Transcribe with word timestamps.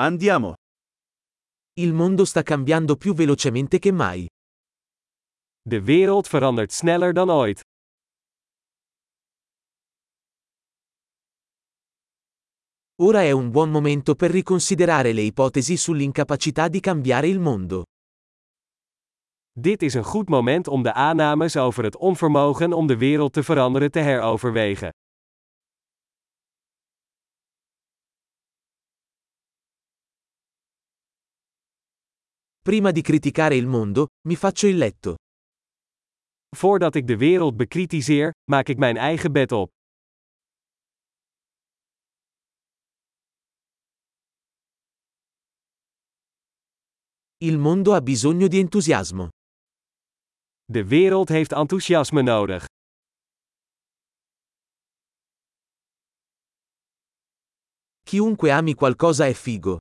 Andiamo. 0.00 0.54
Il 1.80 1.92
mondo 1.92 2.24
sta 2.24 2.44
cambiando 2.44 2.94
più 2.94 3.14
velocemente 3.14 3.80
che 3.80 3.90
mai. 3.90 4.28
De 5.60 5.80
wereld 5.80 6.28
verandert 6.28 6.70
sneller 6.70 7.12
dan 7.12 7.28
ooit. 7.28 7.60
Ora 13.02 13.22
è 13.22 13.32
un 13.32 13.50
buon 13.50 13.70
momento 13.70 14.14
per 14.14 14.30
riconsiderare 14.30 15.12
le 15.12 15.22
ipotesi 15.22 15.76
sull'incapacità 15.76 16.68
di 16.68 16.78
cambiare 16.78 17.26
il 17.26 17.40
mondo. 17.40 17.82
Dit 19.50 19.82
is 19.82 19.94
een 19.94 20.04
goed 20.04 20.28
moment 20.28 20.68
om 20.68 20.82
de 20.82 20.92
aannames 20.92 21.56
over 21.56 21.84
het 21.84 21.96
onvermogen 21.96 22.72
om 22.72 22.86
de 22.86 22.96
wereld 22.96 23.32
te 23.32 23.42
veranderen 23.42 23.90
te 23.90 23.98
heroverwegen. 23.98 24.90
Prima 32.68 32.90
di 32.90 33.00
criticare 33.00 33.56
il 33.56 33.66
mondo, 33.66 34.08
mi 34.28 34.36
faccio 34.36 34.66
il 34.66 34.76
letto. 34.76 35.14
Voordat 36.54 36.94
ik 36.94 37.06
de 37.06 37.16
wereld 37.16 37.56
bekritiseer, 37.56 38.30
maak 38.50 38.68
ik 38.68 38.78
mijn 38.78 38.96
eigen 38.96 39.32
bed 39.32 39.52
op. 39.52 39.70
Il 47.36 47.58
mondo 47.58 47.92
ha 47.92 48.02
bisogno 48.02 48.48
di 48.48 48.58
entusiasmo. 48.58 49.28
De 50.64 50.84
wereld 50.84 51.28
heeft 51.28 51.52
enthousiasme 51.52 52.22
nodig. 52.22 52.66
Chiunque 58.04 58.52
ami 58.52 58.74
qualcosa 58.74 59.26
è 59.26 59.34
figo. 59.34 59.78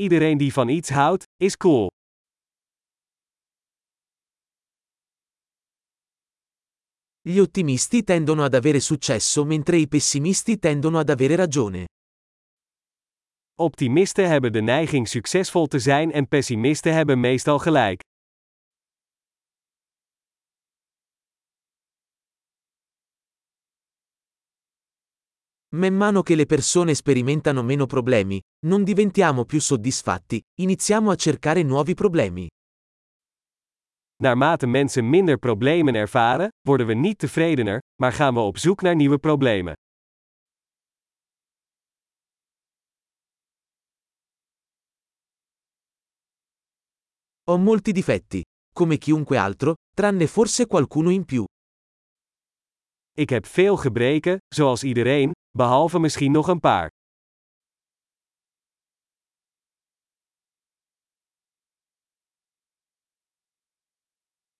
Iedereen 0.00 0.38
die 0.38 0.52
van 0.52 0.68
iets 0.68 0.88
houdt, 0.88 1.24
is 1.36 1.56
cool. 1.56 1.88
Gli 7.20 7.38
ottimisti 7.38 8.02
tendono 8.02 8.44
ad 8.44 8.54
avere 8.54 8.80
successo 8.80 9.44
mentre 9.44 9.76
i 9.76 9.86
pessimisti 9.88 10.58
tendono 10.58 10.98
ad 10.98 11.10
avere 11.10 11.36
ragione. 11.36 11.84
Optimisten 13.60 14.28
hebben 14.28 14.52
de 14.52 14.60
neiging 14.62 15.08
succesvol 15.08 15.66
te 15.66 15.78
zijn 15.78 16.12
en 16.12 16.28
pessimisten 16.28 16.94
hebben 16.94 17.20
meestal 17.20 17.58
gelijk. 17.58 18.00
Man 25.72 25.94
mano 25.94 26.22
che 26.22 26.34
le 26.34 26.46
persone 26.46 26.94
sperimentano 26.94 27.62
meno 27.62 27.86
problemi, 27.86 28.40
non 28.66 28.82
diventiamo 28.82 29.44
più 29.44 29.60
soddisfatti, 29.60 30.42
iniziamo 30.60 31.12
a 31.12 31.14
cercare 31.14 31.62
nuovi 31.62 31.94
problemi. 31.94 32.48
Naarmate 34.16 34.66
mensen 34.66 35.04
minder 35.08 35.38
problemen 35.38 35.94
ervaren, 35.94 36.48
worden 36.66 36.86
we 36.86 36.94
niet 36.94 37.18
tevredener, 37.18 37.78
maar 38.02 38.12
gaan 38.12 38.34
we 38.34 38.40
op 38.40 38.58
zoek 38.58 38.82
naar 38.82 38.96
nieuwe 38.96 39.18
problemen. 39.18 39.74
Ho 47.44 47.58
molti 47.58 47.92
difetti, 47.92 48.42
come 48.74 48.96
chiunque 48.98 49.38
altro, 49.38 49.74
tranne 49.94 50.26
forse 50.26 50.66
qualcuno 50.66 51.10
in 51.10 51.24
più. 51.24 51.44
Ik 53.12 53.30
heb 53.30 53.46
veel 53.46 53.76
gebreken, 53.76 54.38
zoals 54.54 54.82
iedereen, 54.82 55.30
behalve 55.50 55.98
misschien 55.98 56.32
nog 56.32 56.48
een 56.48 56.60
paar. 56.60 56.88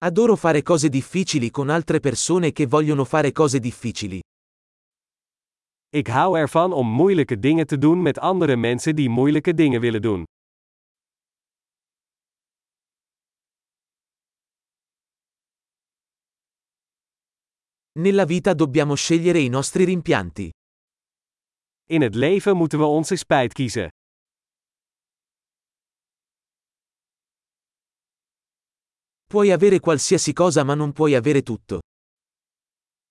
Adoro 0.03 0.37
fare 0.37 0.63
cose 0.63 0.89
difficili 0.89 1.51
con 1.51 1.69
altre 1.69 2.01
persone 2.01 2.53
che 2.53 2.67
vogliono 2.67 3.05
fare 3.05 3.33
cose 3.33 3.59
difficili. 3.59 4.21
Ik 5.89 6.07
hou 6.07 6.39
ervan 6.39 6.73
om 6.73 6.87
moeilijke 6.87 7.39
dingen 7.39 7.67
te 7.67 7.79
doen 7.79 8.03
met 8.03 8.19
andere 8.19 8.57
mensen 8.57 8.97
die 8.97 9.09
moeilijke 9.09 9.55
dingen 9.55 9.81
willen 9.81 10.03
doen. 10.03 10.25
Nella 17.99 18.25
vita 18.25 18.55
dobbiamo 18.55 18.95
scegliere 18.95 19.39
i 19.41 19.49
nostri 19.49 19.85
rimpianti. 19.85 20.51
In 21.91 22.01
het 22.01 22.15
leven 22.15 22.57
moeten 22.57 22.79
we 22.79 22.85
onze 22.85 23.17
spijt 23.17 23.53
kiezen. 23.53 23.89
Puoi 29.27 29.51
avere 29.51 29.81
qualsiasi 29.81 30.33
cosa 30.33 30.65
ma 30.65 30.75
non 30.75 30.93
puoi 30.93 31.15
avere 31.15 31.43
tutto. 31.43 31.79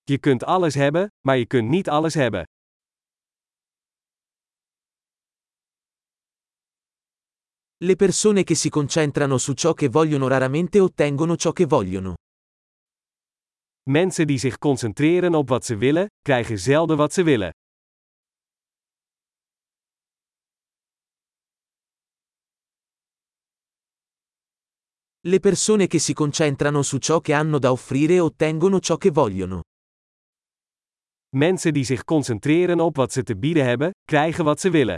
Je 0.04 0.18
kunt 0.18 0.44
alles 0.44 0.74
hebben, 0.74 1.08
maar 1.26 1.36
je 1.36 1.46
kunt 1.46 1.68
niet 1.68 1.88
alles 1.88 2.14
hebben. 2.14 2.44
Le 7.76 7.96
persone 7.96 8.44
che 8.44 8.54
si 8.54 8.68
concentrano 8.68 9.38
su 9.38 9.52
ciò 9.52 9.74
che 9.74 9.88
vogliono 9.88 10.28
raramente 10.28 10.80
ottengono 10.80 11.36
ciò 11.36 11.52
che 11.52 11.66
vogliono. 11.66 12.14
Mensen 13.90 14.26
die 14.26 14.38
zich 14.38 14.58
concentreren 14.58 15.34
op 15.34 15.48
wat 15.48 15.64
ze 15.64 15.76
willen, 15.76 16.06
krijgen 16.22 16.58
zelden 16.58 16.96
wat 16.96 17.12
ze 17.12 17.22
willen. 17.22 17.50
Le 25.22 25.38
persone 25.38 25.86
che 25.86 25.98
si 25.98 26.14
concentrano 26.14 26.80
su 26.82 26.96
ciò 26.96 27.20
che 27.20 27.34
hanno 27.34 27.58
da 27.58 27.70
offrire 27.72 28.20
ottengono 28.20 28.80
ciò 28.80 28.96
che 28.96 29.10
vogliono. 29.10 29.60
Mensen 31.36 31.72
die 31.72 31.84
zich 31.84 32.04
concentreren 32.04 32.80
op 32.80 32.96
wat 32.96 33.12
ze 33.12 33.22
te 33.22 33.36
bieden 33.36 33.64
hebben, 33.64 33.90
krijgen 34.02 34.44
wat 34.44 34.60
ze 34.60 34.70
willen. 34.70 34.96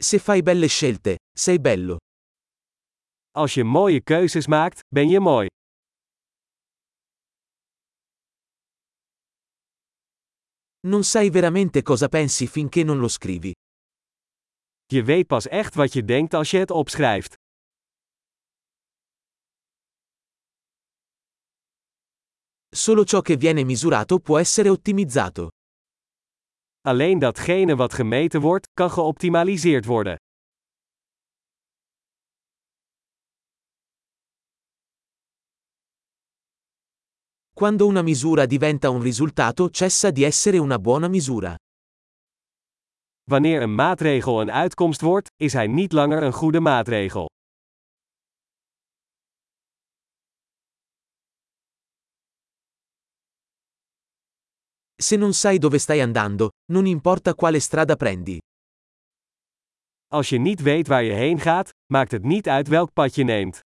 Se 0.00 0.18
fai 0.18 0.42
belle 0.42 0.68
scelte, 0.68 1.16
sei 1.36 1.58
bello. 1.60 1.96
Als 3.36 3.54
je 3.54 3.64
mooie 3.64 4.00
keuzes 4.00 4.46
maakt, 4.46 4.80
ben 4.88 5.08
je 5.08 5.20
mooi. 5.20 5.46
Non 10.86 11.02
sai 11.02 11.30
veramente 11.30 11.82
cosa 11.82 12.08
pensi 12.08 12.46
finché 12.46 12.84
non 12.84 12.98
lo 12.98 13.08
scrivi. 13.08 13.52
Je 14.86 15.02
weet 15.02 15.26
pas 15.26 15.46
echt 15.48 15.74
wat 15.74 15.92
je 15.92 16.04
denkt 16.04 16.34
als 16.34 16.50
je 16.50 16.58
het 16.58 16.70
opschrijft. 16.70 17.34
Solo 22.70 23.04
ciò 23.04 23.20
che 23.22 23.36
viene 23.36 23.64
misurato 23.64 24.18
può 24.18 24.38
essere 24.38 24.68
ottimizzato. 24.68 25.48
Alleen 26.86 27.18
datgene 27.18 27.74
wat 27.74 27.92
gemeten 27.92 28.40
wordt, 28.40 28.66
kan 28.74 28.90
geoptimaliseerd 28.90 29.84
worden. 29.84 30.16
Quando 37.58 37.88
una 37.88 38.02
misura 38.02 38.46
diventa 38.46 38.88
un 38.88 39.02
risultato 39.02 39.68
cessa 39.68 40.12
di 40.12 40.22
essere 40.22 40.58
una 40.58 40.78
buona 40.78 41.08
misura. 41.08 41.56
Wanneer 43.24 43.62
een 43.62 43.74
maatregel 43.74 44.40
een 44.40 44.50
uitkomst 44.50 45.00
wordt, 45.00 45.28
is 45.36 45.52
hij 45.52 45.66
niet 45.66 45.92
langer 45.92 46.22
een 46.22 46.32
goede 46.32 46.60
maatregel. 46.60 47.26
Se 54.94 55.16
non 55.16 55.32
sai 55.32 55.58
dove 55.58 55.78
stai 55.78 56.00
andando, 56.00 56.50
non 56.72 56.86
importa 56.86 57.34
quale 57.34 57.60
strada 57.60 57.96
prendi. 57.96 58.38
Als 60.06 60.28
je 60.28 60.38
niet 60.38 60.62
weet 60.62 60.86
waar 60.86 61.02
je 61.02 61.12
heen 61.12 61.40
gaat, 61.40 61.70
maakt 61.92 62.10
het 62.10 62.22
niet 62.22 62.48
uit 62.48 62.68
welk 62.68 62.92
pad 62.92 63.14
je 63.14 63.24
neemt. 63.24 63.66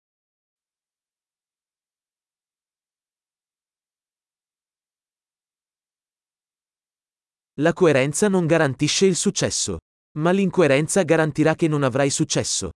La 7.59 7.71
coerenza 7.71 8.29
non 8.29 8.47
garantisce 8.47 9.05
il 9.05 9.15
successo. 9.15 9.77
Ma 10.17 10.31
l'incoerenza 10.31 11.03
garantirà 11.03 11.53
che 11.53 11.67
non 11.67 11.83
avrai 11.83 12.09
successo. 12.09 12.71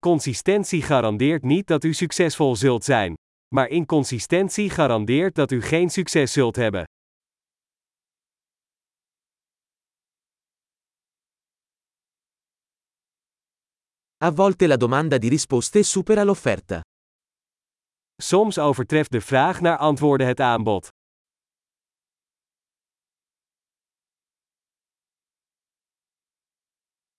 Consistentie 0.00 0.80
garandeert 0.80 1.42
niet 1.44 1.66
dat 1.66 1.84
u 1.84 1.92
succesvol 1.92 2.56
zult 2.56 2.84
zijn. 2.84 3.14
Maar 3.54 3.68
inconsistentie 3.68 4.70
garandeert 4.70 5.34
dat 5.34 5.50
u 5.52 5.62
geen 5.62 5.90
succes 5.90 6.32
zult 6.32 6.56
hebben. 6.56 6.84
A 14.24 14.32
volte 14.32 14.66
la 14.66 14.76
domanda 14.76 15.18
di 15.18 15.28
risposte 15.28 15.82
supera 15.82 16.24
l'offerta. 16.24 16.80
Soms 18.22 18.58
overtreft 18.58 19.10
de 19.10 19.20
vraag 19.20 19.60
naar 19.60 19.76
antwoorden 19.78 20.26
het 20.26 20.40
aanbod. 20.40 20.95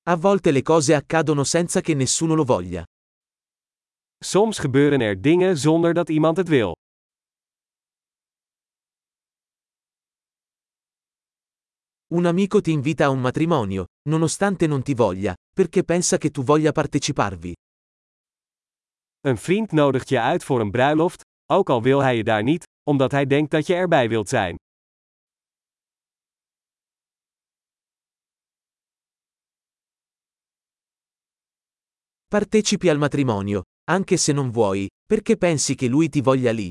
A 0.10 0.16
volte 0.16 0.52
le 0.52 0.62
cose 0.62 0.94
accadono 0.94 1.44
senza 1.44 1.82
che 1.82 1.94
nessuno 1.94 2.34
lo 2.34 2.46
voglia. 2.46 2.86
Soms 4.24 4.60
gebeuren 4.60 5.02
er 5.02 5.20
dingen 5.20 5.58
zonder 5.58 5.94
dat 5.94 6.10
iemand 6.10 6.38
het 6.38 6.48
wil. 6.48 6.76
Un 12.14 12.26
amico 12.26 12.62
ti 12.62 12.72
invita 12.72 13.06
a 13.06 13.10
un 13.10 13.20
matrimonio, 13.20 13.86
nonostante 14.10 14.66
non 14.66 14.82
ti 14.82 14.94
voglia, 14.94 15.34
perché 15.54 15.84
pensa 15.84 16.18
che 16.18 16.32
tu 16.32 16.42
voglia 16.42 16.72
parteciparvi. 16.72 17.54
Een 19.20 19.38
vriend 19.38 19.72
nodigt 19.72 20.10
je 20.10 20.20
uit 20.20 20.44
voor 20.44 20.60
een 20.60 20.72
bruiloft, 20.72 21.22
ook 21.52 21.70
al 21.70 21.82
wil 21.82 22.00
hij 22.00 22.16
je 22.16 22.24
daar 22.24 22.44
niet, 22.44 22.64
omdat 22.84 23.12
hij 23.12 23.26
denkt 23.26 23.52
dat 23.52 23.68
je 23.68 23.74
erbij 23.74 24.10
wilt 24.10 24.30
zijn. 24.30 24.56
Partecipi 32.30 32.90
al 32.90 32.98
matrimonio, 32.98 33.62
anche 33.90 34.18
se 34.18 34.34
non 34.34 34.52
vuoi, 34.52 34.86
perché 35.06 35.38
pensi 35.38 35.76
che 35.76 35.88
lui 35.88 36.10
ti 36.10 36.20
voglia 36.20 36.52
lì. 36.52 36.68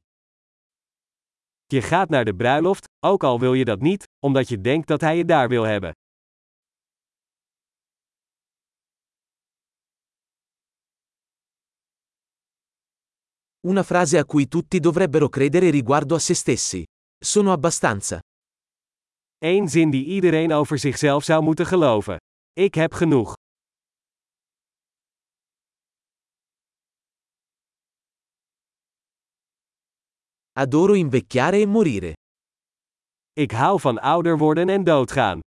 Je 1.72 1.82
gaat 1.82 2.08
naar 2.08 2.24
de 2.24 2.34
bruiloft, 2.34 2.84
ook 3.06 3.24
al 3.24 3.40
wil 3.40 3.54
je 3.54 3.64
dat 3.64 3.80
niet, 3.80 4.04
omdat 4.24 4.48
je 4.48 4.60
denkt 4.60 4.86
dat 4.86 5.00
hij 5.00 5.16
je 5.16 5.24
daar 5.24 5.48
wil 5.48 5.62
hebben. 5.62 5.92
Una 13.66 13.82
frase 13.82 14.18
a 14.18 14.24
cui 14.24 14.46
tutti 14.48 14.78
dovrebbero 14.78 15.28
credere 15.28 15.70
riguardo 15.70 16.14
a 16.14 16.18
se 16.18 16.34
stessi. 16.34 16.84
Sono 17.24 17.52
abbastanza. 17.52 18.18
Eén 19.38 19.68
zin 19.68 19.90
die 19.90 20.04
iedereen 20.04 20.52
over 20.52 20.78
zichzelf 20.78 21.24
zou 21.24 21.42
moeten 21.42 21.66
geloven. 21.66 22.16
Ik 22.52 22.74
heb 22.74 22.92
genoeg. 22.92 23.34
Adoro 30.58 30.94
invecchiare 30.94 31.60
e 31.60 31.66
morire. 31.66 32.14
Ik 33.32 33.50
hou 33.50 33.80
van 33.80 33.98
ouder 33.98 34.38
worden 34.38 34.68
en 34.68 34.84
doodgaan. 34.84 35.40